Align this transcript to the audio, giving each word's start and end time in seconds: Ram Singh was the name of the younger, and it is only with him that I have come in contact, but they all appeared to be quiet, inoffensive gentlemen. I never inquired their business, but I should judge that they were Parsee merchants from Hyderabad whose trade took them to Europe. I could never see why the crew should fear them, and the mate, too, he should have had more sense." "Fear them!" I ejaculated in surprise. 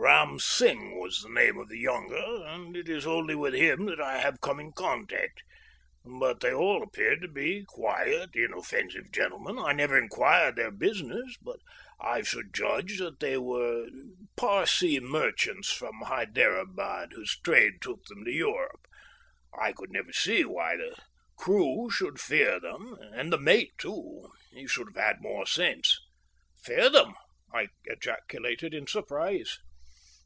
Ram 0.00 0.38
Singh 0.38 0.98
was 0.98 1.20
the 1.22 1.28
name 1.28 1.58
of 1.58 1.68
the 1.68 1.78
younger, 1.78 2.42
and 2.46 2.76
it 2.76 2.88
is 2.88 3.06
only 3.06 3.34
with 3.34 3.52
him 3.54 3.84
that 3.86 4.00
I 4.00 4.18
have 4.18 4.40
come 4.40 4.58
in 4.58 4.72
contact, 4.72 5.42
but 6.04 6.40
they 6.40 6.52
all 6.52 6.82
appeared 6.82 7.20
to 7.22 7.28
be 7.28 7.64
quiet, 7.66 8.30
inoffensive 8.34 9.12
gentlemen. 9.12 9.58
I 9.58 9.72
never 9.72 9.98
inquired 9.98 10.56
their 10.56 10.70
business, 10.70 11.36
but 11.42 11.58
I 12.00 12.22
should 12.22 12.54
judge 12.54 12.98
that 12.98 13.20
they 13.20 13.36
were 13.38 13.88
Parsee 14.36 14.98
merchants 14.98 15.70
from 15.72 16.00
Hyderabad 16.02 17.12
whose 17.12 17.38
trade 17.40 17.80
took 17.82 18.04
them 18.06 18.24
to 18.24 18.32
Europe. 18.32 18.86
I 19.58 19.72
could 19.72 19.90
never 19.92 20.12
see 20.12 20.44
why 20.44 20.76
the 20.76 20.96
crew 21.36 21.90
should 21.90 22.20
fear 22.20 22.58
them, 22.58 22.96
and 23.14 23.32
the 23.32 23.38
mate, 23.38 23.72
too, 23.78 24.30
he 24.50 24.66
should 24.66 24.88
have 24.96 25.04
had 25.04 25.20
more 25.20 25.46
sense." 25.46 25.98
"Fear 26.62 26.90
them!" 26.90 27.14
I 27.52 27.68
ejaculated 27.84 28.72
in 28.74 28.86
surprise. 28.86 29.58